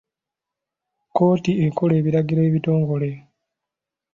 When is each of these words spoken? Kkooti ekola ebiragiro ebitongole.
Kkooti 1.07 1.51
ekola 1.65 1.93
ebiragiro 1.99 2.41
ebitongole. 2.49 3.11